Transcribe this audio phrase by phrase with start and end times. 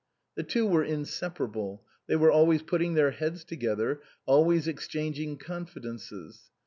[0.33, 6.49] The two were inseparable; they were always putting their heads together, always exchanging confidences.